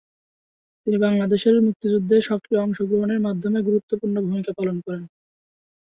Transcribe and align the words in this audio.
তিনি 0.87 0.97
বাংলাদেশের 0.99 1.55
মুক্তিযুদ্ধে 1.65 2.15
সক্রিয় 2.21 2.61
অংশ 2.61 2.77
গ্রহণের 2.89 3.19
মাধ্যমে 3.19 3.59
গুরুত্বপূর্ণ 3.61 4.15
ভূমিকা 4.25 4.51
পালন 4.57 4.77
করেন। 4.85 5.03